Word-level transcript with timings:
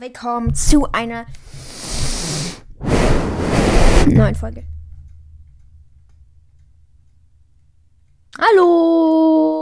willkommen 0.00 0.54
zu 0.54 0.90
einer 0.92 1.26
neuen 4.06 4.34
Folge. 4.34 4.64
Hallo! 8.38 9.60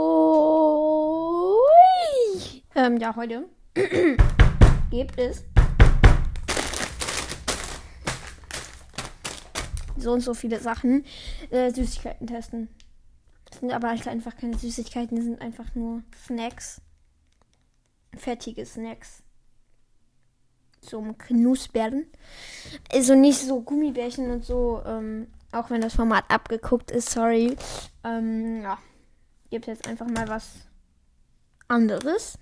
Ähm, 2.73 2.95
ja, 2.97 3.13
heute 3.17 3.49
gibt 4.89 5.19
es 5.19 5.43
so 9.97 10.13
und 10.13 10.21
so 10.21 10.33
viele 10.33 10.61
Sachen. 10.61 11.03
Äh, 11.49 11.69
Süßigkeiten 11.71 12.27
testen. 12.27 12.69
Das 13.43 13.59
sind 13.59 13.73
aber 13.73 13.89
einfach 13.89 14.37
keine 14.37 14.57
Süßigkeiten, 14.57 15.17
die 15.17 15.23
sind 15.23 15.41
einfach 15.41 15.75
nur 15.75 16.01
Snacks. 16.25 16.81
Fertige 18.15 18.65
Snacks 18.65 19.23
zum 20.81 21.17
Knuspern. 21.17 22.05
Also 22.91 23.15
nicht 23.15 23.39
so 23.39 23.61
Gummibärchen 23.61 24.31
und 24.31 24.43
so, 24.43 24.81
ähm, 24.85 25.27
auch 25.51 25.69
wenn 25.69 25.81
das 25.81 25.95
Format 25.95 26.25
abgeguckt 26.29 26.91
ist, 26.91 27.09
sorry. 27.09 27.55
Ähm, 28.03 28.61
ja, 28.61 28.77
gibt 29.49 29.67
jetzt 29.67 29.87
einfach 29.87 30.07
mal 30.07 30.27
was 30.27 30.67
anderes. 31.67 32.37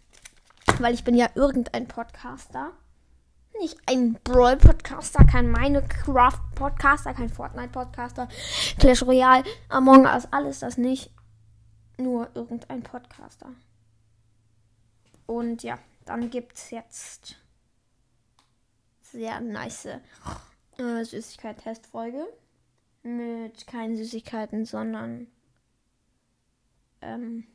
Weil 0.80 0.94
ich 0.94 1.04
bin 1.04 1.16
ja 1.16 1.30
irgendein 1.36 1.88
Podcaster. 1.88 2.74
Nicht 3.60 3.78
ein 3.88 4.20
Brawl-Podcaster, 4.24 5.26
kein 5.26 5.52
Minecraft-Podcaster, 5.52 7.14
kein 7.16 7.30
Fortnite-Podcaster, 7.30 8.28
Clash 8.78 9.02
Royale, 9.02 9.44
Among 9.70 10.06
Us, 10.06 10.28
alles 10.32 10.60
das 10.60 10.78
nicht. 10.78 11.12
Nur 11.98 12.30
irgendein 12.36 12.84
Podcaster. 12.84 13.50
Und 15.26 15.64
ja, 15.64 15.80
dann 16.06 16.30
gibt's 16.30 16.70
jetzt 16.70 17.38
sehr 19.12 19.40
nice 19.40 19.86
äh, 19.86 21.04
Süßigkeit-Testfolge. 21.04 22.26
Mit 23.04 23.68
keinen 23.68 23.96
Süßigkeiten, 23.96 24.66
sondern 24.66 25.28
ähm, 27.02 27.46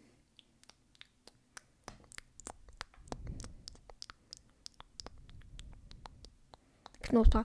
Knusper. 7.02 7.44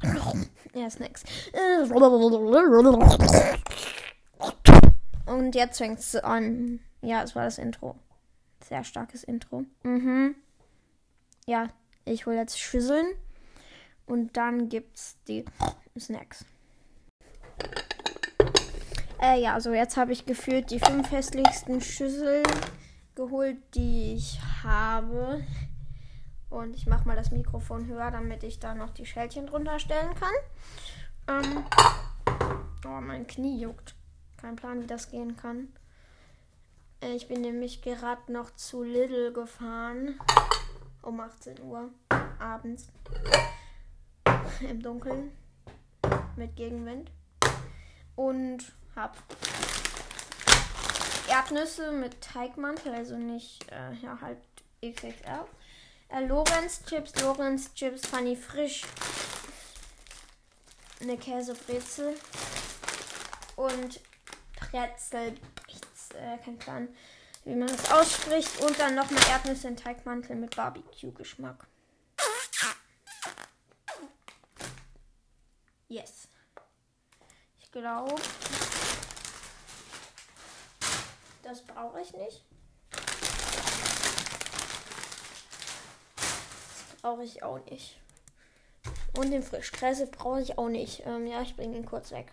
ja, 0.73 0.89
Snacks. 0.89 1.25
Und 5.25 5.55
jetzt 5.55 5.77
fängt 5.77 5.99
es 5.99 6.15
an. 6.15 6.79
Ja, 7.01 7.23
es 7.23 7.35
war 7.35 7.43
das 7.43 7.57
Intro. 7.57 7.95
Sehr 8.63 8.83
starkes 8.83 9.23
Intro. 9.23 9.65
Mhm. 9.83 10.35
Ja, 11.45 11.67
ich 12.05 12.25
hole 12.25 12.37
jetzt 12.37 12.59
Schüsseln. 12.59 13.07
Und 14.07 14.35
dann 14.37 14.69
gibt's 14.69 15.17
die 15.27 15.45
Snacks. 15.99 16.45
Äh, 19.21 19.41
ja, 19.41 19.53
also 19.53 19.73
jetzt 19.73 19.97
habe 19.97 20.13
ich 20.13 20.25
gefühlt 20.25 20.71
die 20.71 20.79
fünf 20.79 21.11
hässlichsten 21.11 21.81
Schüsseln 21.81 22.45
geholt, 23.15 23.57
die 23.75 24.15
ich 24.15 24.39
habe. 24.63 25.43
Und 26.49 26.75
ich 26.75 26.87
mache 26.87 27.07
mal 27.07 27.15
das 27.15 27.31
Mikrofon 27.31 27.87
höher, 27.87 28.09
damit 28.09 28.43
ich 28.43 28.59
da 28.59 28.73
noch 28.73 28.91
die 28.91 29.05
Schälchen 29.05 29.47
drunter 29.47 29.79
stellen 29.79 30.13
kann. 30.15 30.33
Ähm, 31.27 31.65
oh, 32.85 33.01
mein 33.01 33.27
Knie 33.27 33.59
juckt. 33.59 33.95
Kein 34.37 34.55
Plan, 34.55 34.81
wie 34.81 34.87
das 34.87 35.09
gehen 35.09 35.35
kann. 35.35 35.67
Äh, 37.01 37.15
ich 37.15 37.27
bin 37.27 37.41
nämlich 37.41 37.81
gerade 37.81 38.31
noch 38.31 38.55
zu 38.55 38.83
Lidl 38.83 39.33
gefahren. 39.33 40.19
Um 41.01 41.19
18 41.19 41.61
Uhr 41.61 41.89
abends 42.39 42.91
im 44.69 44.81
Dunkeln 44.81 45.31
mit 46.35 46.55
Gegenwind 46.55 47.11
und 48.15 48.59
habe 48.95 49.17
Erdnüsse 51.29 51.91
mit 51.91 52.21
Teigmantel, 52.21 52.93
also 52.93 53.17
nicht, 53.17 53.69
äh, 53.71 53.93
ja, 54.01 54.17
halt 54.21 54.39
XXL. 54.83 55.45
Äh, 56.09 56.25
Lorenz 56.25 56.83
Chips, 56.85 57.19
Lorenz 57.21 57.73
Chips, 57.73 58.07
Funny 58.07 58.35
Frisch, 58.35 58.83
eine 61.01 61.17
Käsebrezel 61.17 62.15
und 63.55 63.99
Brezel, 64.59 65.33
äh, 66.15 66.37
kein 66.43 66.57
Plan, 66.57 66.87
wie 67.43 67.55
man 67.55 67.67
das 67.67 67.91
ausspricht. 67.91 68.61
Und 68.61 68.79
dann 68.79 68.95
nochmal 68.95 69.21
Erdnüsse 69.29 69.67
in 69.67 69.77
Teigmantel 69.77 70.35
mit 70.35 70.55
Barbecue-Geschmack. 70.55 71.67
Yes. 75.89 76.27
Ich 77.59 77.71
glaube, 77.71 78.15
das 81.43 81.61
brauche 81.61 82.01
ich 82.01 82.11
nicht. 82.13 82.43
Das 86.89 87.01
brauche 87.01 87.23
ich 87.23 87.41
auch 87.43 87.63
nicht. 87.65 87.97
Und 89.17 89.31
den 89.31 89.43
Frischkäse 89.43 90.07
brauche 90.07 90.41
ich 90.41 90.57
auch 90.57 90.67
nicht. 90.67 91.03
Ähm, 91.05 91.25
ja, 91.25 91.41
ich 91.41 91.55
bringe 91.55 91.77
ihn 91.77 91.85
kurz 91.85 92.11
weg. 92.11 92.31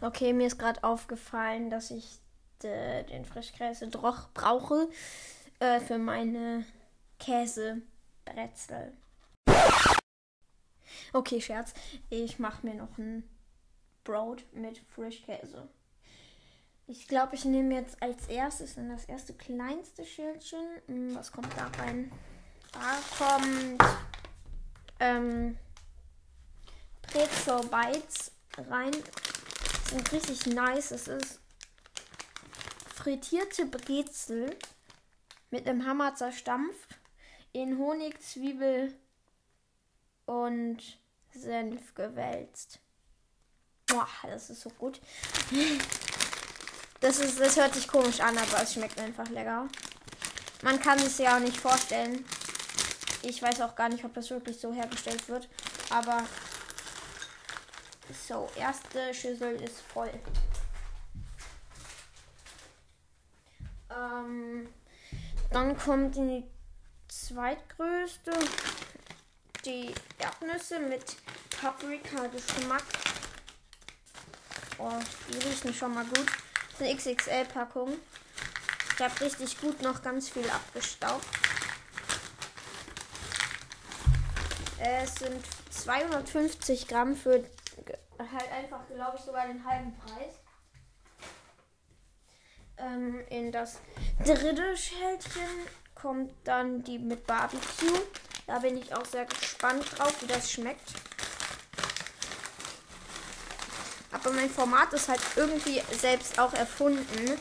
Okay, 0.00 0.32
mir 0.32 0.46
ist 0.46 0.58
gerade 0.58 0.82
aufgefallen, 0.82 1.68
dass 1.68 1.90
ich 1.90 2.20
äh, 2.62 3.04
den 3.04 3.26
Frischkäse 3.26 3.88
doch 3.88 4.30
brauche 4.32 4.88
äh, 5.58 5.78
für 5.80 5.98
meine 5.98 6.64
Käsebrezel. 7.18 8.92
Okay, 11.12 11.40
Scherz. 11.40 11.74
Ich 12.08 12.38
mache 12.38 12.66
mir 12.66 12.74
noch 12.74 12.96
ein 12.98 13.28
Brot 14.04 14.44
mit 14.52 14.78
Frischkäse. 14.78 15.68
Ich 16.86 17.08
glaube, 17.08 17.34
ich 17.34 17.44
nehme 17.44 17.74
jetzt 17.74 18.02
als 18.02 18.28
erstes 18.28 18.76
in 18.76 18.88
das 18.88 19.04
erste 19.04 19.34
kleinste 19.34 20.04
Schildchen. 20.04 20.64
Hm, 20.86 21.14
was 21.14 21.32
kommt 21.32 21.48
da 21.56 21.70
rein? 21.80 22.12
Da 22.72 22.98
kommt 23.18 23.82
ähm, 25.00 25.58
Brezel 27.02 27.60
Bites 27.68 28.32
rein. 28.56 28.92
Die 28.92 29.90
sind 29.90 30.12
richtig 30.12 30.46
nice. 30.46 30.92
Es 30.92 31.08
ist 31.08 31.40
frittierte 32.94 33.66
Brezel 33.66 34.56
mit 35.50 35.68
einem 35.68 35.86
Hammer 35.86 36.14
zerstampft 36.14 36.98
in 37.52 37.78
Honig, 37.78 38.20
Zwiebel 38.20 38.94
und 40.26 40.99
Senf 41.34 41.94
gewälzt. 41.94 42.80
Boah, 43.86 44.08
das 44.22 44.50
ist 44.50 44.60
so 44.60 44.70
gut. 44.70 45.00
Das, 47.00 47.18
ist, 47.18 47.40
das 47.40 47.56
hört 47.56 47.74
sich 47.74 47.88
komisch 47.88 48.20
an, 48.20 48.36
aber 48.36 48.62
es 48.62 48.74
schmeckt 48.74 49.00
einfach 49.00 49.28
lecker. 49.28 49.66
Man 50.62 50.80
kann 50.80 50.98
es 50.98 51.18
ja 51.18 51.36
auch 51.36 51.40
nicht 51.40 51.56
vorstellen. 51.56 52.24
Ich 53.22 53.42
weiß 53.42 53.60
auch 53.62 53.74
gar 53.74 53.88
nicht, 53.88 54.04
ob 54.04 54.14
das 54.14 54.30
wirklich 54.30 54.58
so 54.58 54.72
hergestellt 54.72 55.28
wird. 55.28 55.48
Aber 55.90 56.24
so, 58.28 58.48
erste 58.56 59.12
Schüssel 59.14 59.60
ist 59.62 59.80
voll. 59.80 60.12
Ähm, 63.90 64.68
dann 65.50 65.76
kommt 65.76 66.16
die 66.16 66.44
zweitgrößte 67.08 68.32
die 69.64 69.94
Erdnüsse 70.18 70.78
mit 70.80 71.16
Paprika-Geschmack. 71.60 72.84
Oh, 74.78 74.92
die 75.28 75.38
riechen 75.46 75.74
schon 75.74 75.94
mal 75.94 76.04
gut. 76.04 76.26
Das 76.78 76.80
ist 76.80 77.06
eine 77.06 77.16
XXL-Packung. 77.16 77.98
Ich 78.94 79.00
habe 79.02 79.20
richtig 79.20 79.60
gut 79.60 79.82
noch 79.82 80.02
ganz 80.02 80.28
viel 80.28 80.48
abgestaubt. 80.48 81.26
Es 84.78 85.14
sind 85.16 85.44
250 85.70 86.88
Gramm 86.88 87.14
für 87.14 87.44
halt 88.18 88.52
einfach, 88.52 88.80
glaube 88.94 89.16
ich, 89.18 89.24
sogar 89.24 89.46
den 89.46 89.64
halben 89.64 89.94
Preis. 89.98 90.34
Ähm, 92.78 93.20
in 93.28 93.52
das 93.52 93.80
dritte 94.24 94.76
Schälchen 94.76 95.66
kommt 95.94 96.32
dann 96.44 96.82
die 96.82 96.98
mit 96.98 97.26
Barbecue. 97.26 98.00
Da 98.46 98.58
bin 98.58 98.76
ich 98.76 98.94
auch 98.94 99.04
sehr 99.04 99.26
gespannt 99.26 99.49
drauf, 99.60 100.14
wie 100.20 100.26
das 100.26 100.50
schmeckt. 100.50 100.90
Aber 104.12 104.32
mein 104.32 104.50
Format 104.50 104.92
ist 104.92 105.08
halt 105.08 105.20
irgendwie 105.36 105.82
selbst 105.98 106.38
auch 106.38 106.52
erfunden. 106.52 107.38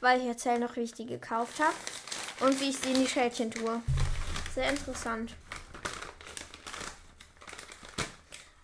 Weil 0.00 0.20
ich 0.20 0.26
erzähle 0.26 0.60
noch, 0.60 0.76
wie 0.76 0.82
ich 0.82 0.94
die 0.94 1.06
gekauft 1.06 1.60
habe. 1.60 1.74
Und 2.40 2.60
wie 2.60 2.70
ich 2.70 2.78
sie 2.78 2.92
in 2.92 3.00
die 3.00 3.08
Schälchen 3.08 3.50
tue. 3.50 3.82
Sehr 4.54 4.70
interessant. 4.70 5.34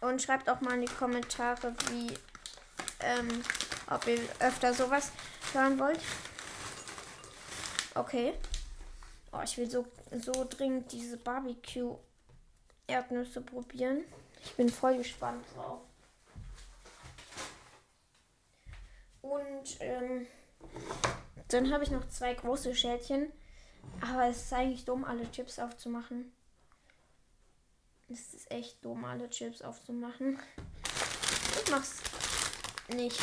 Und 0.01 0.23
schreibt 0.23 0.49
auch 0.49 0.61
mal 0.61 0.75
in 0.75 0.83
die 0.83 0.95
Kommentare, 0.95 1.75
wie, 1.91 2.15
ähm, 3.01 3.43
ob 3.89 4.07
ihr 4.07 4.21
öfter 4.39 4.73
sowas 4.75 5.11
hören 5.53 5.79
wollt. 5.79 6.01
Okay. 7.95 8.35
Oh, 9.35 9.41
ich 9.43 9.59
will 9.59 9.69
so, 9.69 9.85
so 10.13 10.47
dringend 10.49 10.93
diese 10.93 11.17
Barbecue-Erdnüsse 11.17 13.41
probieren. 13.41 14.05
Ich 14.45 14.55
bin 14.55 14.69
voll 14.69 14.99
gespannt 14.99 15.45
drauf. 15.55 15.81
Und 19.23 19.77
ähm, 19.81 20.29
dann 21.49 21.73
habe 21.73 21.83
ich 21.83 21.91
noch 21.91 22.07
zwei 22.09 22.35
große 22.35 22.77
Schälchen. 22.77 23.33
Aber 24.01 24.27
es 24.27 24.45
ist 24.45 24.53
eigentlich 24.53 24.85
dumm, 24.85 25.05
alle 25.05 25.29
Chips 25.31 25.59
aufzumachen. 25.59 26.33
Es 28.09 28.35
ist 28.35 28.51
echt 28.51 28.85
dumm, 28.85 29.05
alle 29.05 29.31
Chips 29.31 29.63
aufzumachen. 29.63 30.39
Ich 31.65 31.71
mach's 31.71 32.03
nicht. 32.89 33.19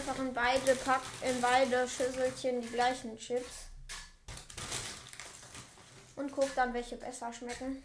Einfach 0.00 0.18
in 0.18 0.32
beide 0.32 0.74
Pack, 0.76 1.02
in 1.20 1.40
beide 1.40 1.86
Schüsselchen 1.86 2.62
die 2.62 2.68
gleichen 2.68 3.18
Chips. 3.18 3.66
Und 6.16 6.32
guck 6.32 6.54
dann, 6.54 6.72
welche 6.72 6.96
besser 6.96 7.32
schmecken. 7.32 7.84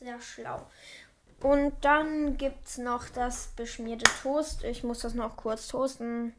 Sehr 0.00 0.20
schlau. 0.20 0.66
Und 1.40 1.84
dann 1.84 2.36
gibt 2.36 2.66
es 2.66 2.78
noch 2.78 3.08
das 3.10 3.48
beschmierte 3.56 4.10
Toast. 4.22 4.64
Ich 4.64 4.82
muss 4.82 5.00
das 5.00 5.14
noch 5.14 5.36
kurz 5.36 5.68
toasten 5.68 6.34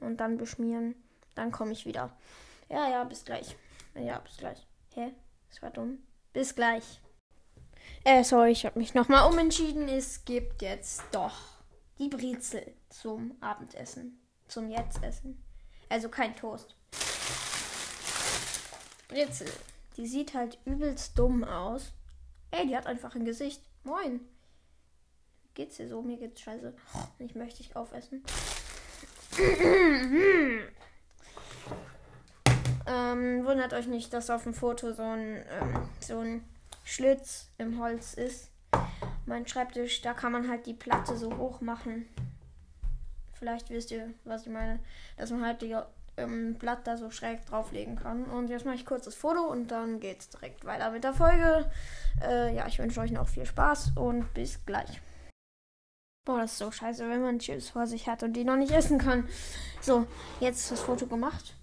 und 0.00 0.18
dann 0.18 0.38
beschmieren. 0.38 0.94
Dann 1.34 1.50
komme 1.50 1.72
ich 1.72 1.86
wieder. 1.86 2.16
Ja, 2.68 2.88
ja, 2.88 3.04
bis 3.04 3.24
gleich. 3.24 3.56
Ja, 3.94 4.18
bis 4.18 4.36
gleich. 4.36 4.66
Hä? 4.94 5.12
Das 5.50 5.62
war 5.62 5.70
dumm. 5.70 5.98
Bis 6.32 6.54
gleich. 6.54 7.00
Äh, 8.04 8.22
sorry, 8.22 8.50
ich 8.50 8.66
habe 8.66 8.78
mich 8.78 8.94
nochmal 8.94 9.30
umentschieden. 9.30 9.88
Es 9.88 10.24
gibt 10.24 10.62
jetzt 10.62 11.02
doch 11.12 11.36
die 11.98 12.08
Brezel 12.08 12.74
zum 12.90 13.36
Abendessen. 13.40 14.20
Zum 14.48 14.68
Jetzessen. 14.68 15.42
Also 15.88 16.08
kein 16.08 16.36
Toast. 16.36 16.76
Brezel. 19.08 19.50
Die 19.96 20.06
sieht 20.06 20.34
halt 20.34 20.58
übelst 20.64 21.18
dumm 21.18 21.44
aus. 21.44 21.92
Ey, 22.50 22.66
die 22.66 22.76
hat 22.76 22.86
einfach 22.86 23.14
ein 23.14 23.24
Gesicht. 23.24 23.62
Moin. 23.84 24.20
Geht's 25.54 25.76
dir 25.76 25.88
so? 25.88 26.02
Mir 26.02 26.16
geht's 26.18 26.40
scheiße. 26.40 26.74
Ich 27.20 27.34
möchte 27.34 27.62
dich 27.62 27.76
aufessen. 27.76 28.24
ähm, 32.86 33.44
wundert 33.44 33.72
euch 33.72 33.86
nicht, 33.86 34.12
dass 34.12 34.30
auf 34.30 34.42
dem 34.42 34.54
Foto 34.54 34.92
so 34.92 35.02
ein, 35.02 35.44
ähm, 35.48 35.88
so 36.00 36.18
ein 36.18 36.44
Schlitz 36.84 37.50
im 37.58 37.80
Holz 37.80 38.14
ist. 38.14 38.50
Mein 39.26 39.46
Schreibtisch, 39.46 40.02
da 40.02 40.14
kann 40.14 40.32
man 40.32 40.48
halt 40.48 40.66
die 40.66 40.74
Platte 40.74 41.16
so 41.16 41.36
hoch 41.36 41.60
machen. 41.60 42.06
Vielleicht 43.32 43.70
wisst 43.70 43.90
ihr, 43.90 44.10
was 44.24 44.46
ich 44.46 44.52
meine. 44.52 44.78
Dass 45.16 45.30
man 45.30 45.44
halt 45.44 45.62
die 45.62 45.76
ähm, 46.16 46.54
Blatt 46.54 46.86
da 46.86 46.96
so 46.96 47.10
schräg 47.10 47.44
drauflegen 47.46 47.96
kann. 47.96 48.24
Und 48.24 48.48
jetzt 48.48 48.64
mache 48.64 48.76
ich 48.76 48.86
kurz 48.86 49.04
das 49.04 49.14
Foto 49.14 49.40
und 49.40 49.68
dann 49.68 50.00
geht's 50.00 50.28
direkt 50.28 50.64
weiter 50.64 50.90
mit 50.90 51.04
der 51.04 51.14
Folge. 51.14 51.70
Äh, 52.22 52.54
ja, 52.54 52.66
ich 52.66 52.78
wünsche 52.78 53.00
euch 53.00 53.10
noch 53.10 53.28
viel 53.28 53.46
Spaß 53.46 53.92
und 53.96 54.32
bis 54.34 54.64
gleich. 54.66 55.00
Boah, 56.26 56.40
das 56.40 56.52
ist 56.52 56.58
so 56.58 56.70
scheiße, 56.70 57.08
wenn 57.08 57.20
man 57.20 57.38
Chips 57.38 57.70
vor 57.70 57.86
sich 57.86 58.08
hat 58.08 58.22
und 58.22 58.32
die 58.32 58.44
noch 58.44 58.56
nicht 58.56 58.72
essen 58.72 58.98
kann. 58.98 59.28
So, 59.80 60.06
jetzt 60.40 60.60
ist 60.60 60.72
das 60.72 60.80
Foto 60.80 61.06
gemacht. 61.06 61.54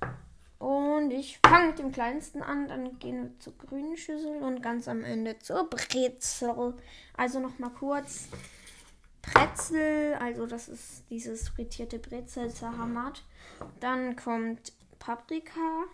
Und 0.62 1.10
ich 1.10 1.40
fange 1.44 1.69
mit 1.69 1.80
dem 1.80 1.92
kleinsten 1.92 2.44
an, 2.44 2.68
dann 2.68 3.00
gehen 3.00 3.24
wir 3.24 3.40
zur 3.40 3.58
grünen 3.58 3.98
Schüssel 3.98 4.44
und 4.44 4.62
ganz 4.62 4.88
am 4.88 5.04
Ende 5.04 5.40
zur 5.40 5.68
Brezel. 5.68 6.75
Also 7.18 7.40
nochmal 7.40 7.72
kurz. 7.72 8.28
Brezel, 9.24 10.13
also 10.19 10.46
das 10.46 10.69
ist 10.69 11.04
dieses 11.10 11.50
frittierte 11.50 11.98
Brezel 11.98 12.54
Zahamat. 12.54 13.24
Dann 13.80 14.16
kommt 14.16 14.74
Paprika, 15.00 15.86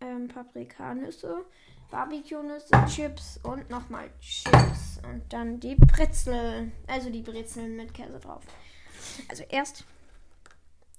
ähm, 0.00 0.26
Paprikanüsse, 0.26 1.44
Barbecue-Nüsse, 1.92 2.72
Chips 2.88 3.38
und 3.44 3.70
nochmal 3.70 4.10
Chips. 4.18 5.00
Und 5.08 5.32
dann 5.32 5.60
die 5.60 5.76
Brezel, 5.76 6.72
also 6.88 7.08
die 7.08 7.22
Brezeln 7.22 7.76
mit 7.76 7.94
Käse 7.94 8.18
drauf. 8.18 8.42
Also 9.28 9.44
erst 9.48 9.84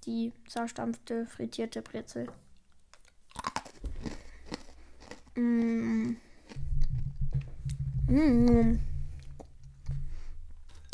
die 0.05 0.31
zerstampfte, 0.47 1.25
frittierte 1.25 1.81
Brezel. 1.81 2.29
Mmh. 5.35 6.15
Mmh. 8.07 8.79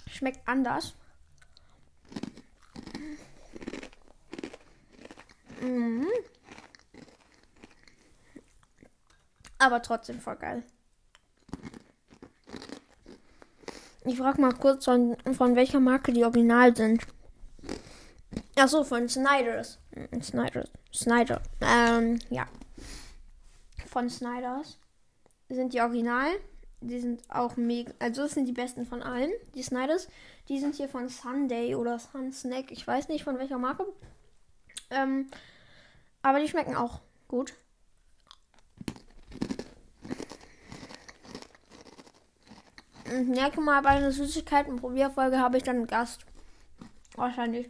Schmeckt 0.07 0.47
anders. 0.47 0.95
Mmh. 5.61 6.07
Aber 9.59 9.81
trotzdem 9.83 10.19
voll 10.19 10.37
geil. 10.37 10.63
Ich 14.05 14.17
frage 14.17 14.41
mal 14.41 14.53
kurz, 14.53 14.85
von, 14.85 15.15
von 15.33 15.55
welcher 15.55 15.79
Marke 15.79 16.11
die 16.11 16.23
original 16.23 16.75
sind. 16.75 17.05
Achso, 18.55 18.83
von 18.83 19.07
Snyders. 19.07 19.77
Snyders. 20.21 20.71
Snyder. 20.91 21.41
Ähm, 21.61 22.19
ja 22.31 22.47
von 23.91 24.09
Snyders 24.09 24.79
sind 25.49 25.73
die 25.73 25.81
Original. 25.81 26.29
Die 26.79 26.99
sind 26.99 27.21
auch 27.29 27.57
mega. 27.57 27.93
Also, 27.99 28.23
das 28.23 28.31
sind 28.31 28.45
die 28.45 28.53
besten 28.53 28.85
von 28.85 29.03
allen. 29.03 29.31
Die 29.53 29.61
Snyders. 29.61 30.07
Die 30.47 30.59
sind 30.59 30.75
hier 30.75 30.89
von 30.89 31.09
Sunday 31.09 31.75
oder 31.75 31.99
Sun 31.99 32.31
Snack. 32.31 32.71
Ich 32.71 32.87
weiß 32.87 33.09
nicht 33.09 33.23
von 33.23 33.37
welcher 33.37 33.59
Marke. 33.59 33.85
Ähm, 34.89 35.29
aber 36.23 36.39
die 36.39 36.47
schmecken 36.47 36.75
auch 36.75 37.01
gut. 37.27 37.53
Ich 43.05 43.27
merke 43.27 43.59
mal, 43.59 43.81
bei 43.81 43.89
einer 43.89 44.11
Süßigkeiten-Probierfolge 44.11 45.37
habe 45.37 45.57
ich 45.57 45.63
dann 45.63 45.75
einen 45.75 45.87
Gast. 45.87 46.25
Wahrscheinlich. 47.15 47.69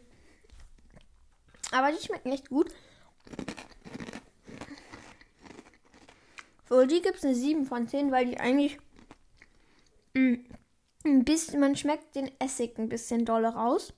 Aber 1.72 1.92
die 1.92 2.06
schmecken 2.06 2.32
echt 2.32 2.50
gut. 2.50 2.72
Für 6.72 6.88
die 6.88 7.01
gibt 7.01 7.18
es 7.18 7.25
eine 7.25 7.36
7 7.36 7.66
von 7.66 7.86
10, 7.86 8.13
weil 8.13 8.28
die 8.28 8.40
eigentlich 8.40 8.78
mm, 10.13 10.36
ein 11.04 11.25
bisschen, 11.25 11.60
man 11.60 11.75
schmeckt 11.75 12.16
den 12.16 12.32
Essig 12.40 12.78
ein 12.78 12.88
bisschen 12.88 13.25
dolle 13.25 13.50
raus. 13.50 13.94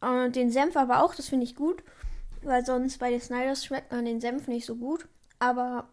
Und 0.00 0.36
den 0.36 0.52
Senf 0.52 0.76
aber 0.76 1.02
auch, 1.02 1.16
das 1.16 1.28
finde 1.28 1.46
ich 1.46 1.56
gut. 1.56 1.82
Weil 2.42 2.64
sonst 2.64 2.98
bei 2.98 3.10
den 3.10 3.20
Snyders 3.20 3.64
schmeckt 3.64 3.90
man 3.90 4.04
den 4.04 4.20
Senf 4.20 4.46
nicht 4.46 4.66
so 4.66 4.76
gut. 4.76 5.08
Aber 5.40 5.88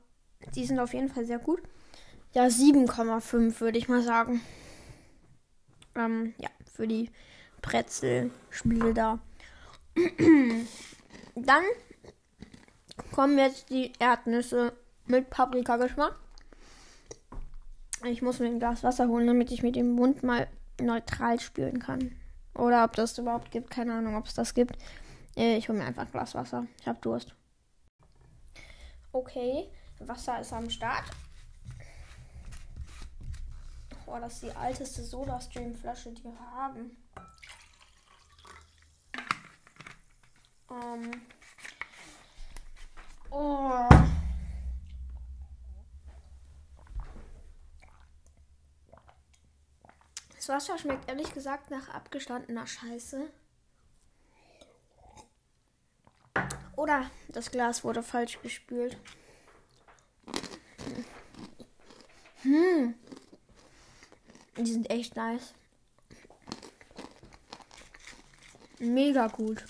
die 0.53 0.67
sind 0.67 0.79
auf 0.79 0.93
jeden 0.93 1.09
Fall 1.09 1.25
sehr 1.25 1.39
gut. 1.39 1.63
Ja, 2.33 2.45
7,5 2.45 3.59
würde 3.59 3.79
ich 3.79 3.89
mal 3.89 4.03
sagen. 4.03 4.39
Ähm, 5.95 6.35
ja, 6.37 6.49
für 6.71 6.87
die 6.87 7.09
Brezel-Spiele 7.63 8.93
da. 8.93 9.17
Dann 11.35 11.63
kommen 13.11 13.39
jetzt 13.39 13.71
die 13.71 13.93
Erdnüsse 13.97 14.73
mit 15.11 15.29
Paprikageschmack. 15.29 16.15
Ich 18.05 18.23
muss 18.23 18.39
mir 18.39 18.47
ein 18.47 18.59
Glas 18.59 18.83
Wasser 18.83 19.07
holen, 19.07 19.27
damit 19.27 19.51
ich 19.51 19.61
mit 19.61 19.75
dem 19.75 19.91
Mund 19.91 20.23
mal 20.23 20.47
neutral 20.81 21.39
spülen 21.39 21.79
kann. 21.79 22.15
Oder 22.55 22.83
ob 22.83 22.93
das 22.93 23.17
überhaupt 23.17 23.51
gibt. 23.51 23.69
Keine 23.69 23.93
Ahnung, 23.93 24.15
ob 24.15 24.25
es 24.25 24.33
das 24.33 24.55
gibt. 24.55 24.77
Äh, 25.37 25.57
ich 25.57 25.69
hole 25.69 25.77
mir 25.77 25.85
einfach 25.85 26.05
ein 26.05 26.11
Glas 26.11 26.33
Wasser. 26.33 26.65
Ich 26.79 26.87
habe 26.87 26.99
Durst. 27.01 27.35
Okay, 29.11 29.69
Wasser 29.99 30.39
ist 30.39 30.53
am 30.53 30.69
Start. 30.69 31.03
Oh, 34.07 34.17
das 34.19 34.33
ist 34.33 34.43
die 34.43 34.55
alteste 34.55 35.03
Soda-Stream-Flasche, 35.03 36.11
die 36.11 36.23
wir 36.23 36.39
haben. 36.39 36.97
Ähm. 40.69 41.11
Oh. 43.29 43.87
Das 50.41 50.49
Wasser 50.49 50.75
schmeckt 50.79 51.07
ehrlich 51.07 51.31
gesagt 51.35 51.69
nach 51.69 51.89
abgestandener 51.89 52.65
Scheiße. 52.65 53.29
Oder 56.75 57.11
das 57.29 57.51
Glas 57.51 57.83
wurde 57.83 58.01
falsch 58.01 58.41
gespült. 58.41 58.97
Hm. 62.41 62.95
Die 64.57 64.65
sind 64.65 64.89
echt 64.89 65.15
nice. 65.15 65.53
Mega 68.79 69.27
gut. 69.27 69.63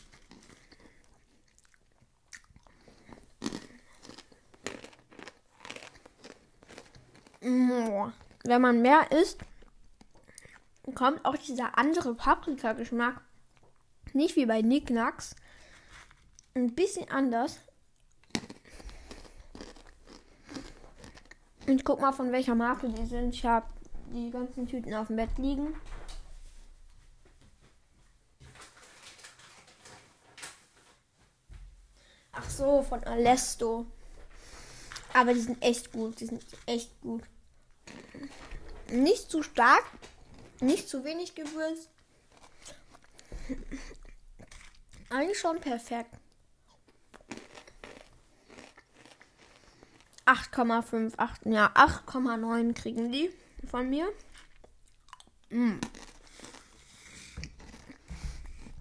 Wenn 7.41 8.61
man 8.61 8.81
mehr 8.81 9.11
isst, 9.11 9.39
kommt 10.93 11.25
auch 11.25 11.37
dieser 11.37 11.77
andere 11.77 12.13
Paprika-Geschmack. 12.15 13.21
Nicht 14.13 14.35
wie 14.35 14.45
bei 14.45 14.61
Nicknacks. 14.61 15.35
Ein 16.53 16.73
bisschen 16.73 17.09
anders. 17.09 17.59
Und 21.67 21.85
guck 21.85 22.01
mal, 22.01 22.11
von 22.11 22.31
welcher 22.31 22.55
Marke 22.55 22.89
die 22.89 23.05
sind. 23.05 23.33
Ich 23.33 23.45
habe 23.45 23.65
die 24.13 24.31
ganzen 24.31 24.67
Tüten 24.67 24.93
auf 24.93 25.07
dem 25.07 25.15
Bett 25.15 25.37
liegen. 25.37 25.73
Ach 32.33 32.49
so, 32.49 32.81
von 32.81 33.03
Alesto. 33.03 33.85
Aber 35.13 35.33
die 35.33 35.41
sind 35.41 35.61
echt 35.61 35.91
gut. 35.91 36.19
Die 36.19 36.25
sind 36.25 36.43
echt 36.65 36.99
gut. 37.01 37.23
Nicht 38.89 39.29
zu 39.29 39.43
stark, 39.43 39.83
nicht 40.61 40.87
zu 40.87 41.03
wenig 41.03 41.35
gewürzt. 41.35 41.89
Eigentlich 45.09 45.39
schon 45.39 45.59
perfekt. 45.59 46.11
8,5, 50.25 51.13
8, 51.17 51.45
ja, 51.47 51.71
8,9 51.73 52.73
kriegen 52.73 53.11
die 53.11 53.31
von 53.69 53.89
mir. 53.89 54.07
Mm. 55.49 55.79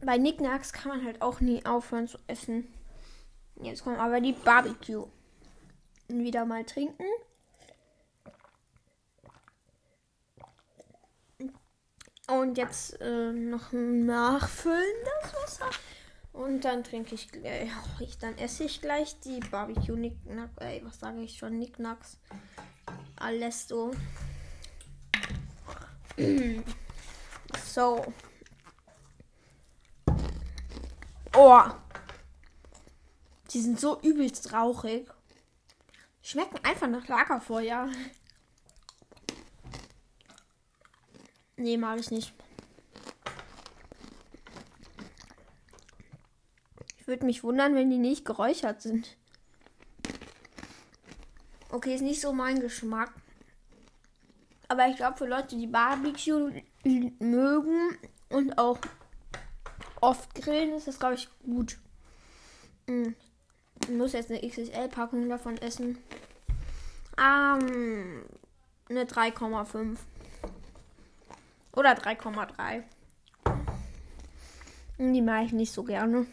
Bei 0.02 0.16
Nicknacks 0.16 0.72
kann 0.72 0.90
man 0.90 1.04
halt 1.04 1.20
auch 1.20 1.40
nie 1.40 1.64
aufhören 1.66 2.08
zu 2.08 2.18
essen. 2.26 2.72
Jetzt 3.60 3.84
kommen 3.84 3.96
aber 3.98 4.20
die 4.20 4.32
Barbecue. 4.32 5.06
Wieder 6.08 6.44
mal 6.44 6.64
trinken. 6.64 7.04
Und 12.40 12.56
jetzt 12.56 12.98
äh, 13.02 13.32
noch 13.32 13.70
nachfüllen 13.72 15.04
das 15.22 15.34
Wasser. 15.34 15.70
Und 16.32 16.64
dann 16.64 16.82
trinke 16.82 17.14
ich, 17.14 17.28
äh, 17.44 17.68
ich, 17.98 18.16
dann 18.16 18.38
esse 18.38 18.64
ich 18.64 18.80
gleich 18.80 19.20
die 19.20 19.40
Barbecue 19.40 19.94
Nicknack, 19.94 20.48
ey, 20.56 20.80
was 20.82 21.00
sage 21.00 21.20
ich 21.20 21.36
schon, 21.36 21.58
Nicknacks. 21.58 22.18
Alles 23.16 23.68
so. 23.68 23.90
so. 27.62 28.06
Oh. 31.36 31.60
Die 33.50 33.60
sind 33.60 33.78
so 33.78 34.00
übelst 34.00 34.50
rauchig. 34.54 35.10
Schmecken 36.22 36.64
einfach 36.64 36.88
nach 36.88 37.06
Lagerfeuer. 37.06 37.90
Nee, 41.60 41.76
mag 41.76 42.00
ich 42.00 42.10
nicht. 42.10 42.32
Ich 46.98 47.06
würde 47.06 47.26
mich 47.26 47.44
wundern, 47.44 47.74
wenn 47.74 47.90
die 47.90 47.98
nicht 47.98 48.24
geräuchert 48.24 48.80
sind. 48.80 49.18
Okay, 51.68 51.94
ist 51.94 52.00
nicht 52.00 52.22
so 52.22 52.32
mein 52.32 52.60
Geschmack. 52.60 53.12
Aber 54.68 54.88
ich 54.88 54.96
glaube, 54.96 55.18
für 55.18 55.26
Leute, 55.26 55.58
die 55.58 55.66
Barbecue 55.66 56.62
mögen 57.18 57.98
und 58.30 58.56
auch 58.56 58.78
oft 60.00 60.34
grillen, 60.34 60.72
ist 60.72 60.88
das, 60.88 60.98
glaube 60.98 61.16
ich, 61.16 61.28
gut. 61.42 61.76
Hm. 62.86 63.14
Ich 63.82 63.90
muss 63.90 64.14
jetzt 64.14 64.30
eine 64.30 64.40
XXL-Packung 64.40 65.28
davon 65.28 65.58
essen. 65.58 65.98
Ähm, 67.18 68.24
eine 68.88 69.04
3,5. 69.04 69.98
Oder 71.72 71.92
3,3. 71.92 72.82
Die 74.98 75.22
mache 75.22 75.44
ich 75.44 75.52
nicht 75.52 75.72
so 75.72 75.82
gerne. 75.84 76.26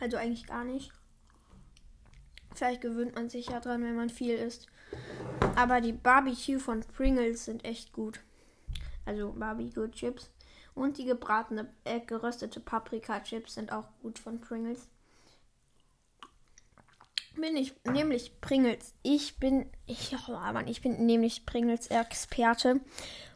Also 0.00 0.16
eigentlich 0.16 0.46
gar 0.46 0.64
nicht. 0.64 0.92
Vielleicht 2.54 2.82
gewöhnt 2.82 3.14
man 3.14 3.28
sich 3.28 3.48
ja 3.48 3.60
dran, 3.60 3.82
wenn 3.82 3.96
man 3.96 4.10
viel 4.10 4.34
isst. 4.34 4.66
Aber 5.56 5.80
die 5.80 5.92
Barbecue 5.92 6.58
von 6.58 6.80
Pringles 6.80 7.44
sind 7.46 7.64
echt 7.64 7.92
gut. 7.92 8.20
Also 9.06 9.32
Barbecue 9.32 9.90
Chips. 9.90 10.30
Und 10.74 10.98
die 10.98 11.04
gebratene, 11.04 11.72
äh, 11.84 12.00
geröstete 12.00 12.60
Paprika 12.60 13.20
Chips 13.20 13.54
sind 13.54 13.72
auch 13.72 13.88
gut 14.02 14.18
von 14.18 14.40
Pringles. 14.40 14.88
Bin 17.36 17.56
ich 17.56 17.74
nämlich 17.84 18.40
Pringles. 18.40 18.94
Ich 19.02 19.38
bin, 19.38 19.66
ich, 19.86 20.14
oh 20.28 20.32
Mann, 20.32 20.68
ich 20.68 20.82
bin 20.82 21.04
nämlich 21.04 21.44
Pringles 21.44 21.88
Experte. 21.88 22.80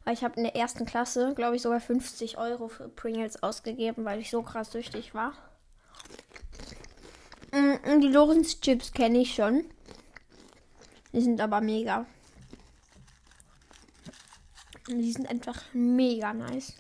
Weil 0.05 0.15
ich 0.15 0.25
habe 0.25 0.37
in 0.37 0.45
der 0.45 0.57
ersten 0.57 0.87
Klasse, 0.87 1.35
glaube 1.35 1.57
ich, 1.57 1.63
sogar 1.63 1.81
50 1.81 2.39
Euro 2.39 2.69
für 2.69 2.89
Pringles 2.89 3.43
ausgegeben, 3.43 4.05
weil 4.05 4.21
ich 4.21 4.31
so 4.31 4.43
krass 4.43 4.73
süchtig 4.73 5.15
war. 5.15 5.33
Mm, 7.53 8.01
die 8.01 8.09
Lorenz 8.09 8.61
Chips 8.61 8.93
kenne 8.93 9.19
ich 9.19 9.35
schon. 9.35 9.65
Die 11.13 11.21
sind 11.21 11.41
aber 11.41 11.61
mega. 11.61 12.07
Die 14.89 15.13
sind 15.13 15.29
einfach 15.29 15.63
mega 15.73 16.33
nice. 16.33 16.75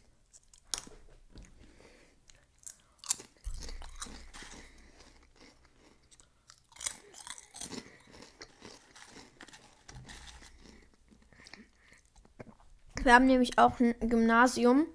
Wir 13.08 13.14
haben 13.14 13.24
nämlich 13.24 13.56
auch 13.56 13.80
ein 13.80 13.94
Gymnasium 14.00 14.86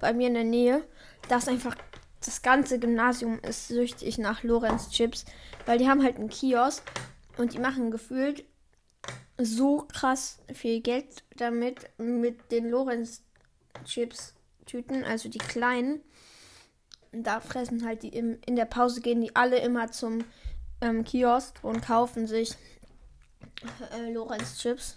bei 0.00 0.14
mir 0.14 0.28
in 0.28 0.32
der 0.32 0.44
Nähe. 0.44 0.82
Das 1.28 1.48
einfach 1.48 1.76
das 2.24 2.40
ganze 2.40 2.78
Gymnasium 2.78 3.40
ist 3.40 3.68
süchtig 3.68 4.16
nach 4.16 4.42
Lorenz 4.42 4.88
Chips, 4.88 5.26
weil 5.66 5.76
die 5.76 5.86
haben 5.86 6.02
halt 6.02 6.16
einen 6.16 6.30
Kiosk 6.30 6.82
und 7.36 7.52
die 7.52 7.58
machen 7.58 7.90
gefühlt 7.90 8.46
so 9.36 9.82
krass 9.82 10.38
viel 10.50 10.80
Geld 10.80 11.24
damit 11.36 11.90
mit 11.98 12.50
den 12.52 12.70
Lorenz 12.70 13.22
Chips 13.84 14.34
Tüten, 14.64 15.04
also 15.04 15.28
die 15.28 15.36
kleinen. 15.36 16.00
Da 17.12 17.38
fressen 17.38 17.84
halt 17.84 18.02
die 18.02 18.16
im, 18.16 18.38
in 18.46 18.56
der 18.56 18.64
Pause 18.64 19.02
gehen 19.02 19.20
die 19.20 19.36
alle 19.36 19.58
immer 19.58 19.90
zum 19.90 20.24
ähm, 20.80 21.04
Kiosk 21.04 21.62
und 21.62 21.82
kaufen 21.82 22.26
sich 22.26 22.54
äh, 23.92 24.10
Lorenz 24.10 24.56
Chips. 24.56 24.94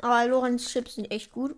Aber 0.00 0.26
Lorenz 0.26 0.70
Chips 0.70 0.94
sind 0.94 1.10
echt 1.10 1.32
gut. 1.32 1.56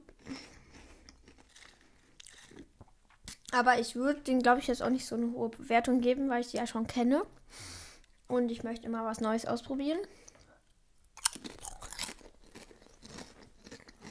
Aber 3.52 3.78
ich 3.78 3.96
würde 3.96 4.20
den, 4.20 4.40
glaube 4.40 4.60
ich, 4.60 4.68
jetzt 4.68 4.82
auch 4.82 4.90
nicht 4.90 5.06
so 5.06 5.16
eine 5.16 5.32
hohe 5.32 5.48
Bewertung 5.48 6.00
geben, 6.00 6.30
weil 6.30 6.40
ich 6.40 6.50
die 6.50 6.56
ja 6.56 6.66
schon 6.66 6.86
kenne. 6.86 7.22
Und 8.28 8.50
ich 8.50 8.62
möchte 8.62 8.86
immer 8.86 9.04
was 9.04 9.20
Neues 9.20 9.44
ausprobieren. 9.44 9.98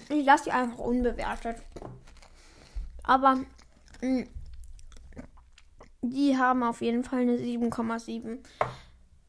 Ich 0.09 0.25
lasse 0.25 0.45
die 0.45 0.51
einfach 0.51 0.79
unbewertet. 0.79 1.57
Aber 3.03 3.35
mh, 3.35 3.45
hm, 4.01 4.29
die 6.01 6.37
haben 6.37 6.63
auf 6.63 6.81
jeden 6.81 7.03
Fall 7.03 7.21
eine 7.21 7.37
7,7 7.37 8.39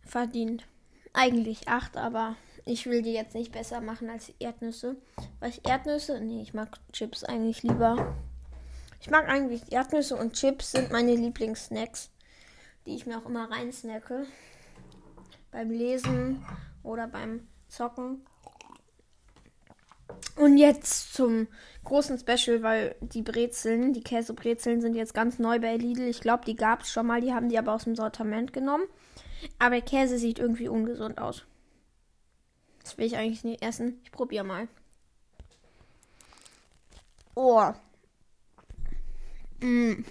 verdient. 0.02 0.66
Eigentlich 1.12 1.69
8, 1.69 1.97
aber 1.97 2.37
ich 2.64 2.87
will 2.87 3.02
die 3.02 3.12
jetzt 3.12 3.35
nicht 3.35 3.52
besser 3.52 3.81
machen 3.81 4.11
als 4.11 4.33
Erdnüsse. 4.38 4.97
Weil 5.38 5.50
ich 5.50 5.67
Erdnüsse, 5.67 6.21
nee, 6.21 6.43
ich 6.43 6.55
mag 6.55 6.79
Chips 6.93 7.25
eigentlich 7.25 7.62
lieber. 7.62 8.14
Ich 9.00 9.11
mag 9.11 9.29
eigentlich 9.29 9.73
Erdnüsse 9.73 10.17
und 10.17 10.35
Chips 10.35 10.73
sind 10.73 10.93
meine 10.93 11.14
Lieblingssnacks, 11.14 12.11
die 12.87 12.95
ich 12.95 13.07
mir 13.07 13.19
auch 13.19 13.26
immer 13.26 13.50
reinsnacke. 13.50 14.26
Beim 15.50 15.71
Lesen 15.71 16.45
oder 16.83 17.07
beim 17.07 17.49
Zocken. 17.69 18.25
Und 20.37 20.59
jetzt 20.59 21.14
zum 21.14 21.49
großen 21.85 22.19
Special, 22.19 22.62
weil 22.62 22.95
die 23.00 23.23
Brezeln, 23.23 23.93
die 23.93 24.02
Käsebrezeln 24.02 24.81
sind 24.81 24.95
jetzt 24.95 25.14
ganz 25.14 25.38
neu 25.38 25.59
bei 25.59 25.76
Lidl. 25.76 26.09
Ich 26.09 26.21
glaube, 26.21 26.45
die 26.45 26.57
gab 26.57 26.83
es 26.83 26.90
schon 26.90 27.07
mal, 27.07 27.21
die 27.21 27.33
haben 27.33 27.49
die 27.49 27.59
aber 27.59 27.75
aus 27.75 27.85
dem 27.85 27.97
Sortiment 27.97 28.52
genommen. 28.52 28.85
Aber 29.59 29.81
Käse 29.81 30.19
sieht 30.19 30.38
irgendwie 30.38 30.69
ungesund 30.69 31.19
aus. 31.19 31.45
Das 32.90 32.99
will 32.99 33.06
ich 33.06 33.16
eigentlich 33.16 33.44
nicht 33.44 33.62
essen. 33.62 34.00
Ich 34.02 34.11
probiere 34.11 34.42
mal. 34.42 34.66
Oh, 37.37 37.73
Mm. 39.62 40.04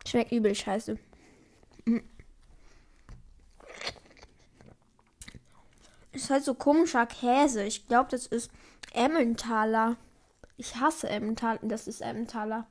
Schmeckt 0.06 0.32
übel 0.34 0.54
scheiße. 0.54 0.98
Mm. 1.86 2.00
Ist 6.12 6.30
halt 6.30 6.44
so 6.44 6.54
komischer 6.56 7.06
Käse. 7.06 7.64
Ich 7.64 7.88
glaube, 7.88 8.10
das 8.12 8.26
ist 8.28 8.52
Emmentaler 8.94 9.96
Ich 10.58 10.76
hasse 10.76 11.08
Emmentaler. 11.08 11.60
Das 11.64 11.88
ist 11.88 12.02
Emmentaler. 12.02 12.68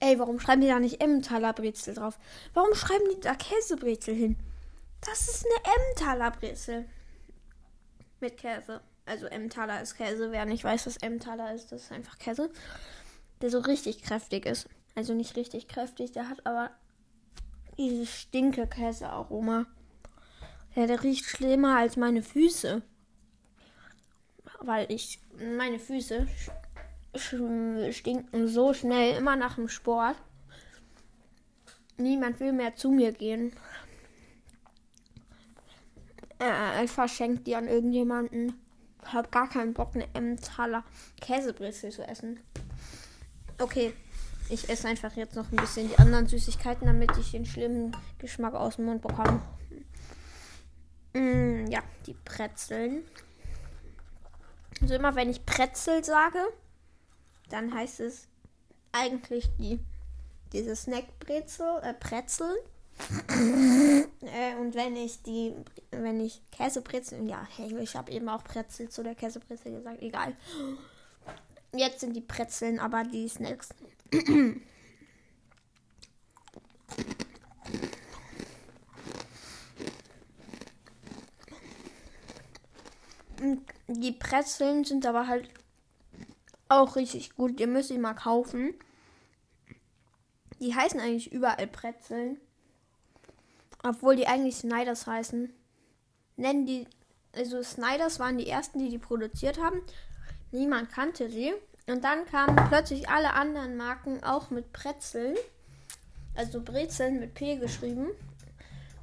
Ey, 0.00 0.18
warum 0.18 0.38
schreiben 0.38 0.60
die 0.60 0.68
da 0.68 0.78
nicht 0.78 1.00
Emmentaler 1.00 1.52
Brezel 1.52 1.94
drauf? 1.94 2.18
Warum 2.54 2.74
schreiben 2.74 3.04
die 3.14 3.20
da 3.20 3.34
Käsebrezel 3.34 4.14
hin? 4.14 4.36
Das 5.00 5.28
ist 5.28 5.44
eine 5.44 5.74
Emmentaler 5.74 6.30
Brezel. 6.30 6.84
Mit 8.20 8.36
Käse. 8.36 8.80
Also 9.06 9.26
Emmentaler 9.26 9.82
ist 9.82 9.96
Käse. 9.96 10.30
Wer 10.30 10.44
nicht 10.44 10.62
weiß, 10.62 10.86
was 10.86 10.98
Emmentaler 10.98 11.54
ist, 11.54 11.72
das 11.72 11.84
ist 11.84 11.92
einfach 11.92 12.18
Käse. 12.18 12.50
Der 13.40 13.50
so 13.50 13.58
richtig 13.58 14.02
kräftig 14.02 14.46
ist. 14.46 14.68
Also 14.94 15.14
nicht 15.14 15.36
richtig 15.36 15.68
kräftig, 15.68 16.12
der 16.12 16.28
hat 16.28 16.44
aber 16.44 16.70
dieses 17.76 18.10
stinke 18.10 18.66
Käsearoma. 18.66 19.66
Ja, 20.74 20.86
der 20.86 21.02
riecht 21.02 21.24
schlimmer 21.24 21.76
als 21.78 21.96
meine 21.96 22.22
Füße. 22.22 22.82
Weil 24.60 24.90
ich, 24.92 25.20
meine 25.56 25.78
Füße 25.78 26.26
stinken 27.18 28.48
so 28.48 28.72
schnell, 28.74 29.16
immer 29.16 29.36
nach 29.36 29.56
dem 29.56 29.68
Sport. 29.68 30.16
Niemand 31.96 32.38
will 32.40 32.52
mehr 32.52 32.76
zu 32.76 32.90
mir 32.90 33.12
gehen. 33.12 33.52
Äh, 36.40 36.84
ich 36.84 36.90
verschenke 36.90 37.42
die 37.42 37.56
an 37.56 37.66
irgendjemanden. 37.66 38.54
Habe 39.04 39.28
gar 39.30 39.48
keinen 39.48 39.74
Bock, 39.74 39.94
eine 39.94 40.06
Emmentaler 40.14 40.84
Käsebrezel 41.20 41.90
zu 41.90 42.06
essen. 42.06 42.40
Okay, 43.58 43.92
ich 44.48 44.68
esse 44.68 44.88
einfach 44.88 45.14
jetzt 45.16 45.34
noch 45.34 45.50
ein 45.50 45.56
bisschen 45.56 45.88
die 45.88 45.98
anderen 45.98 46.26
Süßigkeiten, 46.26 46.86
damit 46.86 47.16
ich 47.18 47.32
den 47.32 47.44
schlimmen 47.44 47.96
Geschmack 48.18 48.54
aus 48.54 48.76
dem 48.76 48.86
Mund 48.86 49.02
bekomme. 49.02 49.42
Mm, 51.12 51.66
ja, 51.66 51.80
die 52.06 52.14
Brezeln. 52.24 53.02
Also 54.80 54.94
immer 54.94 55.14
wenn 55.16 55.30
ich 55.30 55.44
Brezel 55.44 56.04
sage, 56.04 56.38
dann 57.48 57.72
heißt 57.74 58.00
es 58.00 58.28
eigentlich 58.92 59.48
die 59.58 59.80
diese 60.52 60.74
Snackbrezel, 60.74 61.80
äh, 61.82 61.94
Brezeln. 61.98 62.56
äh, 64.22 64.56
und 64.56 64.74
wenn 64.74 64.96
ich 64.96 65.22
die, 65.22 65.54
wenn 65.90 66.20
ich 66.20 66.40
Käsebrezel, 66.50 67.28
ja, 67.28 67.46
ich 67.80 67.94
habe 67.94 68.10
eben 68.10 68.28
auch 68.28 68.42
Brezel 68.42 68.88
zu 68.88 69.02
der 69.02 69.14
Käsebrezel 69.14 69.72
gesagt, 69.72 70.02
egal. 70.02 70.34
Jetzt 71.72 72.00
sind 72.00 72.14
die 72.14 72.22
Brezeln 72.22 72.80
aber 72.80 73.04
die 73.04 73.28
Snacks. 73.28 73.68
Die 83.86 84.12
Brezeln 84.12 84.84
sind 84.84 85.06
aber 85.06 85.28
halt 85.28 85.48
auch 86.68 86.96
richtig 86.96 87.34
gut. 87.34 87.60
Ihr 87.60 87.66
müsst 87.66 87.88
sie 87.88 87.98
mal 87.98 88.14
kaufen. 88.14 88.74
Die 90.60 90.74
heißen 90.74 91.00
eigentlich 91.00 91.32
überall 91.32 91.66
Brezeln. 91.66 92.38
Obwohl 93.82 94.16
die 94.16 94.26
eigentlich 94.26 94.56
Snyders 94.56 95.06
heißen. 95.06 95.52
Nennen 96.36 96.66
die. 96.66 96.86
Also 97.34 97.62
Snyders 97.62 98.18
waren 98.18 98.38
die 98.38 98.48
ersten, 98.48 98.78
die 98.78 98.90
die 98.90 98.98
produziert 98.98 99.60
haben. 99.60 99.80
Niemand 100.50 100.90
kannte 100.90 101.30
sie. 101.30 101.54
Und 101.86 102.04
dann 102.04 102.26
kamen 102.26 102.56
plötzlich 102.68 103.08
alle 103.08 103.32
anderen 103.32 103.76
Marken 103.76 104.22
auch 104.22 104.50
mit 104.50 104.72
Brezeln. 104.72 105.36
Also 106.34 106.60
Brezeln 106.60 107.20
mit 107.20 107.34
P 107.34 107.56
geschrieben. 107.56 108.08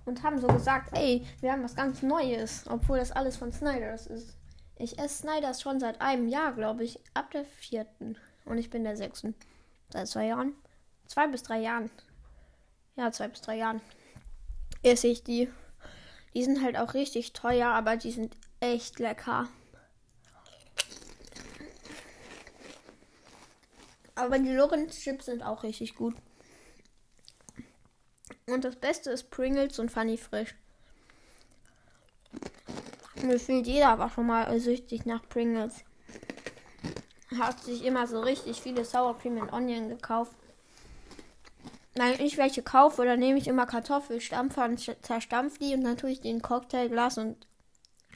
Und 0.05 0.21
haben 0.21 0.39
so 0.39 0.47
gesagt, 0.47 0.95
ey, 0.95 1.25
wir 1.41 1.51
haben 1.51 1.63
was 1.63 1.75
ganz 1.75 2.01
Neues. 2.01 2.65
Obwohl 2.69 2.99
das 2.99 3.11
alles 3.11 3.37
von 3.37 3.51
Snyders 3.51 4.07
ist. 4.07 4.35
Ich 4.77 4.99
esse 4.99 5.19
Snyders 5.19 5.61
schon 5.61 5.79
seit 5.79 6.01
einem 6.01 6.27
Jahr, 6.27 6.53
glaube 6.53 6.83
ich. 6.83 6.99
Ab 7.13 7.31
der 7.31 7.45
vierten. 7.45 8.17
Und 8.45 8.57
ich 8.57 8.69
bin 8.69 8.83
der 8.83 8.97
sechsten. 8.97 9.35
Seit 9.89 10.07
zwei 10.07 10.27
Jahren. 10.27 10.53
Zwei 11.07 11.27
bis 11.27 11.43
drei 11.43 11.59
Jahren. 11.59 11.89
Ja, 12.95 13.11
zwei 13.11 13.27
bis 13.27 13.41
drei 13.41 13.57
Jahren. 13.57 13.81
Esse 14.83 15.07
ich 15.07 15.23
die. 15.23 15.49
Die 16.33 16.43
sind 16.43 16.61
halt 16.61 16.77
auch 16.77 16.93
richtig 16.93 17.33
teuer, 17.33 17.69
aber 17.69 17.95
die 17.95 18.11
sind 18.11 18.35
echt 18.59 18.99
lecker. 18.99 19.47
Aber 24.15 24.39
die 24.39 24.53
Lorenz 24.53 24.99
Chips 24.99 25.25
sind 25.25 25.43
auch 25.43 25.63
richtig 25.63 25.95
gut. 25.95 26.15
Und 28.47 28.63
das 28.63 28.75
Beste 28.75 29.11
ist 29.11 29.29
Pringles 29.29 29.79
und 29.79 29.91
Funny 29.91 30.17
Frisch. 30.17 30.55
Mir 33.25 33.39
fühlt 33.39 33.67
jeder 33.67 33.89
aber 33.89 34.09
schon 34.09 34.27
mal 34.27 34.59
süchtig 34.59 35.05
nach 35.05 35.27
Pringles. 35.27 35.83
Hat 37.37 37.59
sich 37.63 37.83
immer 37.83 38.07
so 38.07 38.21
richtig 38.21 38.61
viele 38.61 38.85
Sour 38.85 39.17
Cream 39.17 39.37
und 39.37 39.51
Onion 39.51 39.89
gekauft. 39.89 40.35
Wenn 41.95 42.19
ich 42.19 42.37
welche 42.37 42.61
kaufe, 42.61 43.05
dann 43.05 43.19
nehme 43.19 43.39
ich 43.39 43.47
immer 43.47 43.65
Kartoffelstampfer 43.65 44.65
und 44.65 44.95
zerstampfe 45.01 45.59
die 45.59 45.73
und 45.73 45.83
dann 45.83 45.97
tue 45.97 46.11
ich 46.11 46.23
ein 46.23 46.41
Cocktailglas 46.41 47.17
und 47.17 47.47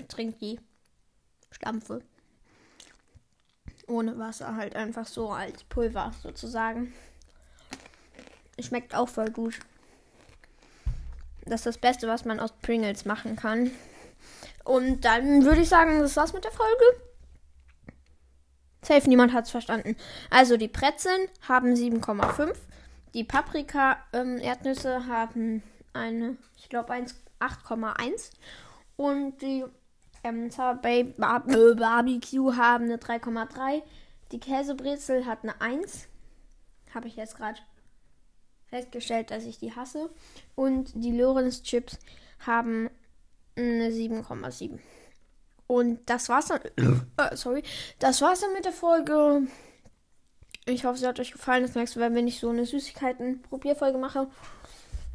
trinke 0.07 0.37
die 0.37 0.59
Stampfe 1.51 2.01
ohne 3.89 4.17
Wasser, 4.19 4.55
halt 4.55 4.75
einfach 4.75 5.07
so 5.07 5.31
als 5.31 5.63
Pulver 5.63 6.13
sozusagen. 6.21 6.93
Schmeckt 8.59 8.93
auch 8.93 9.09
voll 9.09 9.31
gut. 9.31 9.59
Das 11.45 11.61
ist 11.61 11.65
das 11.65 11.77
Beste, 11.77 12.07
was 12.07 12.25
man 12.25 12.39
aus 12.39 12.51
Pringles 12.61 13.05
machen 13.05 13.35
kann. 13.35 13.71
Und 14.69 15.03
dann 15.03 15.45
würde 15.45 15.62
ich 15.62 15.69
sagen, 15.69 15.99
das 15.99 16.15
war's 16.15 16.32
mit 16.32 16.43
der 16.43 16.51
Folge. 16.51 16.84
Safe, 18.84 19.10
niemand 19.10 19.34
hat's 19.34 19.49
verstanden. 19.49 19.95
Also 20.29 20.58
die 20.58 20.67
Brezeln 20.67 21.27
haben 21.47 21.73
7,5. 21.73 22.53
Die 23.15 23.23
Paprika-Erdnüsse 23.23 24.93
ähm, 24.93 25.08
haben 25.08 25.63
eine, 25.93 26.38
ich 26.55 26.69
glaube, 26.69 26.93
8,1. 26.93 28.29
Und 28.95 29.41
die 29.41 29.65
ähm, 30.23 30.51
Subway 30.51 31.03
Bar 31.17 31.47
äh, 31.47 31.73
Barbecue 31.73 32.55
haben 32.55 32.84
eine 32.84 32.97
3,3. 32.97 33.82
Die 34.32 34.39
Käsebrezel 34.39 35.25
hat 35.25 35.39
eine 35.41 35.60
1. 35.60 36.08
Habe 36.93 37.08
ich 37.08 37.15
jetzt 37.15 37.38
gerade 37.38 37.58
festgestellt, 38.67 39.32
dass 39.32 39.45
ich 39.45 39.58
die 39.58 39.75
hasse. 39.75 40.12
Und 40.53 40.91
die 40.93 41.17
Lorenz 41.17 41.63
Chips 41.63 41.97
haben 42.45 42.91
eine 43.55 43.89
7,7. 43.89 44.79
Und 45.67 46.09
das 46.09 46.29
war's 46.29 46.47
dann. 46.47 46.62
Äh, 47.17 47.35
sorry. 47.35 47.63
Das 47.99 48.21
war's 48.21 48.41
dann 48.41 48.53
mit 48.53 48.65
der 48.65 48.71
Folge. 48.71 49.43
Ich 50.65 50.85
hoffe, 50.85 50.99
sie 50.99 51.07
hat 51.07 51.19
euch 51.19 51.31
gefallen. 51.31 51.63
Das 51.63 51.75
nächste 51.75 51.99
Mal, 51.99 52.13
wenn 52.15 52.27
ich 52.27 52.39
so 52.39 52.49
eine 52.49 52.65
Süßigkeiten-Probierfolge 52.65 53.97
mache 53.97 54.27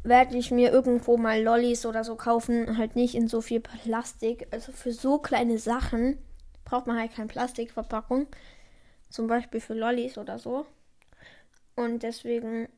werde 0.05 0.37
ich 0.37 0.51
mir 0.51 0.71
irgendwo 0.71 1.17
mal 1.17 1.41
Lollis 1.41 1.85
oder 1.85 2.03
so 2.03 2.15
kaufen. 2.15 2.77
Halt 2.77 2.95
nicht 2.95 3.15
in 3.15 3.27
so 3.27 3.41
viel 3.41 3.59
Plastik. 3.59 4.47
Also 4.51 4.71
für 4.71 4.93
so 4.93 5.17
kleine 5.17 5.57
Sachen 5.57 6.19
braucht 6.63 6.87
man 6.87 6.97
halt 6.97 7.13
keine 7.13 7.27
Plastikverpackung. 7.27 8.27
Zum 9.09 9.27
Beispiel 9.27 9.59
für 9.59 9.73
Lollis 9.73 10.17
oder 10.17 10.37
so. 10.37 10.67
Und 11.75 12.03
deswegen, 12.03 12.69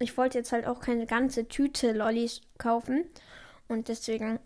ich 0.00 0.16
wollte 0.16 0.38
jetzt 0.38 0.52
halt 0.52 0.66
auch 0.66 0.80
keine 0.80 1.06
ganze 1.06 1.46
Tüte 1.46 1.92
Lollis 1.92 2.40
kaufen. 2.58 3.04
Und 3.68 3.88
deswegen, 3.88 4.40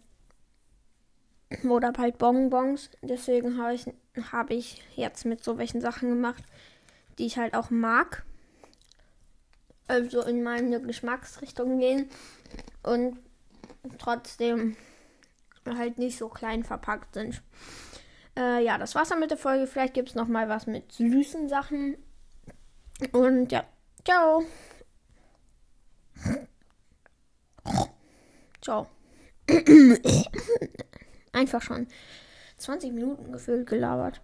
oder 1.65 1.93
halt 1.97 2.19
Bonbons. 2.19 2.91
Deswegen 3.03 3.59
habe 3.59 3.75
ich, 3.75 3.87
hab 4.33 4.51
ich 4.51 4.83
jetzt 4.95 5.25
mit 5.25 5.43
so 5.43 5.59
welchen 5.59 5.81
Sachen 5.81 6.09
gemacht, 6.11 6.43
die 7.19 7.27
ich 7.27 7.39
halt 7.39 7.55
auch 7.55 7.71
mag 7.71 8.25
also 9.89 10.23
in 10.23 10.43
meine 10.43 10.81
Geschmacksrichtung 10.83 11.79
gehen 11.79 12.09
und 12.83 13.19
trotzdem 13.99 14.77
halt 15.67 15.99
nicht 15.99 16.19
so 16.19 16.29
klein 16.29 16.63
verpackt 16.63 17.15
sind. 17.15 17.43
Äh, 18.37 18.65
ja, 18.65 18.79
das 18.79 18.95
war's 18.95 19.09
dann 19.09 19.21
mit 19.21 19.31
der 19.31 19.39
Folge. 19.39 19.67
Vielleicht 19.67 19.95
gibt 19.95 20.11
es 20.11 20.15
noch 20.15 20.29
mal 20.29 20.49
was 20.49 20.67
mit 20.67 20.93
süßen 20.93 21.49
Sachen. 21.49 21.97
Und 23.13 23.51
ja, 23.51 23.65
ciao. 24.05 24.45
Ciao. 28.61 28.87
Einfach 31.39 31.63
schon 31.63 31.87
20 32.57 32.93
Minuten 32.93 33.31
gefühlt 33.31 33.69
gelabert. 33.69 34.21